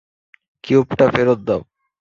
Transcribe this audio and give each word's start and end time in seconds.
কিউবটা 0.63 1.05
ফেরত 1.15 1.39
দাও। 1.47 1.61